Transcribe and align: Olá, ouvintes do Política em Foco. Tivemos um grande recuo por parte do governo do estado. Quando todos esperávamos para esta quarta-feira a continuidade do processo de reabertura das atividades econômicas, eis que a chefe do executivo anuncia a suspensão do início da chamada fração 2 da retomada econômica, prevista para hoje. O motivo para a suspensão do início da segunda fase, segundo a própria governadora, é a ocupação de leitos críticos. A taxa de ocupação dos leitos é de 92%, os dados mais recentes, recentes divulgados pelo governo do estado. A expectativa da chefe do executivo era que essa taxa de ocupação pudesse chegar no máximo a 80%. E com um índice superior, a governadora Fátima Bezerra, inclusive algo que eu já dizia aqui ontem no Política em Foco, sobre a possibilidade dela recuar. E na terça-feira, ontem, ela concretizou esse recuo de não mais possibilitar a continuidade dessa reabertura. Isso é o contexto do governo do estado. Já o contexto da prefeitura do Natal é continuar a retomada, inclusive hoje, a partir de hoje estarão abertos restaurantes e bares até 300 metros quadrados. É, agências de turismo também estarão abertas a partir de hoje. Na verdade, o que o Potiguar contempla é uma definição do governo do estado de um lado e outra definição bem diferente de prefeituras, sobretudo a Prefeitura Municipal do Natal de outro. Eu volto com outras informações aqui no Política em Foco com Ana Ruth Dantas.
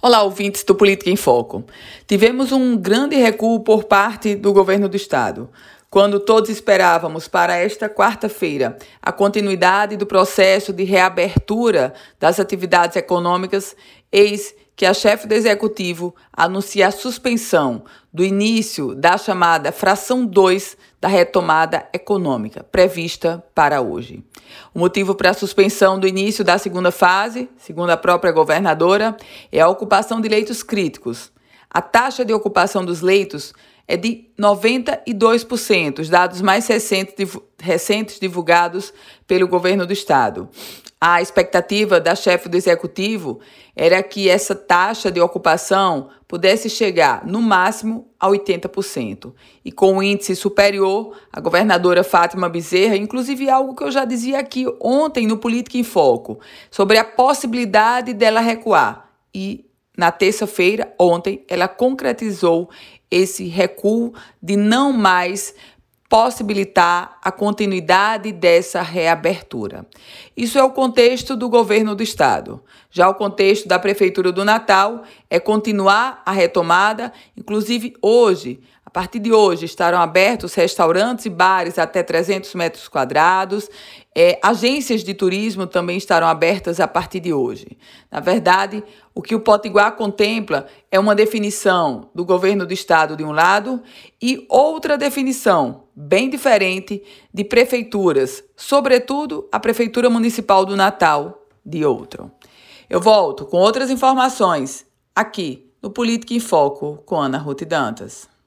Olá, 0.00 0.22
ouvintes 0.22 0.62
do 0.62 0.76
Política 0.76 1.10
em 1.10 1.16
Foco. 1.16 1.64
Tivemos 2.06 2.52
um 2.52 2.76
grande 2.76 3.16
recuo 3.16 3.58
por 3.58 3.82
parte 3.82 4.36
do 4.36 4.52
governo 4.52 4.88
do 4.88 4.96
estado. 4.96 5.50
Quando 5.90 6.20
todos 6.20 6.48
esperávamos 6.50 7.26
para 7.26 7.56
esta 7.56 7.88
quarta-feira 7.88 8.78
a 9.02 9.10
continuidade 9.10 9.96
do 9.96 10.06
processo 10.06 10.72
de 10.72 10.84
reabertura 10.84 11.92
das 12.16 12.38
atividades 12.38 12.96
econômicas, 12.96 13.74
eis 14.12 14.54
que 14.78 14.86
a 14.86 14.94
chefe 14.94 15.26
do 15.26 15.34
executivo 15.34 16.14
anuncia 16.32 16.86
a 16.86 16.92
suspensão 16.92 17.82
do 18.12 18.24
início 18.24 18.94
da 18.94 19.18
chamada 19.18 19.72
fração 19.72 20.24
2 20.24 20.76
da 21.00 21.08
retomada 21.08 21.88
econômica, 21.92 22.62
prevista 22.62 23.44
para 23.56 23.80
hoje. 23.80 24.22
O 24.72 24.78
motivo 24.78 25.16
para 25.16 25.30
a 25.30 25.34
suspensão 25.34 25.98
do 25.98 26.06
início 26.06 26.44
da 26.44 26.58
segunda 26.58 26.92
fase, 26.92 27.50
segundo 27.56 27.90
a 27.90 27.96
própria 27.96 28.30
governadora, 28.30 29.16
é 29.50 29.60
a 29.60 29.68
ocupação 29.68 30.20
de 30.20 30.28
leitos 30.28 30.62
críticos. 30.62 31.32
A 31.68 31.82
taxa 31.82 32.24
de 32.24 32.32
ocupação 32.32 32.84
dos 32.84 33.00
leitos 33.00 33.52
é 33.88 33.96
de 33.96 34.26
92%, 34.38 35.98
os 35.98 36.08
dados 36.08 36.40
mais 36.40 36.68
recentes, 36.68 37.36
recentes 37.58 38.20
divulgados 38.20 38.94
pelo 39.26 39.48
governo 39.48 39.84
do 39.84 39.92
estado. 39.92 40.48
A 41.00 41.22
expectativa 41.22 42.00
da 42.00 42.16
chefe 42.16 42.48
do 42.48 42.56
executivo 42.56 43.38
era 43.76 44.02
que 44.02 44.28
essa 44.28 44.52
taxa 44.52 45.12
de 45.12 45.20
ocupação 45.20 46.08
pudesse 46.26 46.68
chegar 46.68 47.24
no 47.24 47.40
máximo 47.40 48.10
a 48.18 48.28
80%. 48.28 49.32
E 49.64 49.70
com 49.70 49.94
um 49.94 50.02
índice 50.02 50.34
superior, 50.34 51.16
a 51.32 51.40
governadora 51.40 52.02
Fátima 52.02 52.48
Bezerra, 52.48 52.96
inclusive 52.96 53.48
algo 53.48 53.76
que 53.76 53.84
eu 53.84 53.92
já 53.92 54.04
dizia 54.04 54.40
aqui 54.40 54.66
ontem 54.80 55.24
no 55.24 55.38
Política 55.38 55.78
em 55.78 55.84
Foco, 55.84 56.40
sobre 56.68 56.98
a 56.98 57.04
possibilidade 57.04 58.12
dela 58.12 58.40
recuar. 58.40 59.08
E 59.32 59.64
na 59.96 60.10
terça-feira, 60.10 60.92
ontem, 60.98 61.44
ela 61.48 61.68
concretizou 61.68 62.68
esse 63.08 63.44
recuo 63.44 64.12
de 64.42 64.56
não 64.56 64.92
mais 64.92 65.54
possibilitar 66.08 67.18
a 67.22 67.30
continuidade 67.30 68.32
dessa 68.32 68.80
reabertura. 68.80 69.86
Isso 70.34 70.58
é 70.58 70.64
o 70.64 70.70
contexto 70.70 71.36
do 71.36 71.48
governo 71.50 71.94
do 71.94 72.02
estado. 72.02 72.62
Já 72.90 73.08
o 73.08 73.14
contexto 73.14 73.68
da 73.68 73.78
prefeitura 73.78 74.32
do 74.32 74.44
Natal 74.44 75.02
é 75.28 75.38
continuar 75.38 76.22
a 76.24 76.32
retomada, 76.32 77.12
inclusive 77.36 77.94
hoje, 78.00 78.58
a 78.88 78.90
partir 78.90 79.18
de 79.18 79.30
hoje 79.30 79.66
estarão 79.66 80.00
abertos 80.00 80.54
restaurantes 80.54 81.26
e 81.26 81.28
bares 81.28 81.78
até 81.78 82.02
300 82.02 82.54
metros 82.54 82.88
quadrados. 82.88 83.68
É, 84.16 84.40
agências 84.42 85.04
de 85.04 85.12
turismo 85.12 85.66
também 85.66 85.98
estarão 85.98 86.26
abertas 86.26 86.80
a 86.80 86.88
partir 86.88 87.20
de 87.20 87.30
hoje. 87.30 87.76
Na 88.10 88.18
verdade, 88.18 88.82
o 89.14 89.20
que 89.20 89.34
o 89.34 89.40
Potiguar 89.40 89.94
contempla 89.94 90.66
é 90.90 90.98
uma 90.98 91.14
definição 91.14 92.08
do 92.14 92.24
governo 92.24 92.64
do 92.64 92.72
estado 92.72 93.14
de 93.14 93.22
um 93.22 93.30
lado 93.30 93.82
e 94.22 94.46
outra 94.48 94.96
definição 94.96 95.82
bem 95.94 96.30
diferente 96.30 97.02
de 97.32 97.44
prefeituras, 97.44 98.42
sobretudo 98.56 99.46
a 99.52 99.60
Prefeitura 99.60 100.08
Municipal 100.08 100.64
do 100.64 100.74
Natal 100.74 101.46
de 101.62 101.84
outro. 101.84 102.32
Eu 102.88 103.02
volto 103.02 103.44
com 103.44 103.58
outras 103.58 103.90
informações 103.90 104.86
aqui 105.14 105.70
no 105.82 105.90
Política 105.90 106.32
em 106.32 106.40
Foco 106.40 107.02
com 107.04 107.16
Ana 107.16 107.36
Ruth 107.36 107.64
Dantas. 107.66 108.37